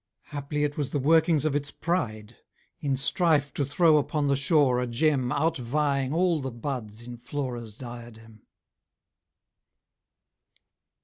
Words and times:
Haply 0.33 0.63
it 0.63 0.77
was 0.77 0.89
the 0.89 0.97
workings 0.97 1.45
of 1.45 1.55
its 1.55 1.69
pride, 1.69 2.35
In 2.79 2.97
strife 2.97 3.53
to 3.53 3.63
throw 3.63 3.97
upon 3.97 4.27
the 4.27 4.35
shore 4.35 4.79
a 4.81 4.87
gem 4.87 5.29
Outvieing 5.31 6.11
all 6.11 6.41
the 6.41 6.49
buds 6.49 7.03
in 7.05 7.17
Flora's 7.17 7.77
diadem. 7.77 8.41